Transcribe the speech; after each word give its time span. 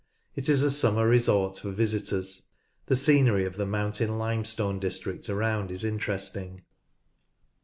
It 0.35 0.49
is 0.49 0.63
a 0.63 0.71
summer 0.71 1.07
resort 1.07 1.59
for 1.59 1.69
visitors. 1.69 2.47
The 2.87 2.95
scenery 2.95 3.45
of 3.45 3.55
the 3.57 3.67
Mountain 3.67 4.17
Limestone 4.17 4.79
district 4.79 5.29
around 5.29 5.69
is 5.69 5.83
interesting, 5.83 6.55
(p. 6.57 6.63